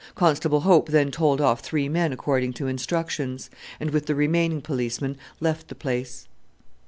[0.15, 5.15] Constable Hope then told off three men according to instructions, and with the remaining policeman
[5.39, 6.27] left the place.